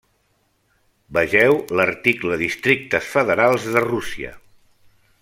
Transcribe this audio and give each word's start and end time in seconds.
Vegeu 1.17 1.59
l'article 1.79 2.39
districtes 2.45 3.13
federals 3.13 3.69
de 3.77 3.85
Rússia. 3.89 4.33